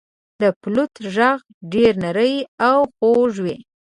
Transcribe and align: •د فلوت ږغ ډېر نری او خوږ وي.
•د 0.41 0.43
فلوت 0.59 0.93
ږغ 1.15 1.37
ډېر 1.73 1.93
نری 2.03 2.35
او 2.67 2.77
خوږ 2.97 3.33
وي. 3.45 3.57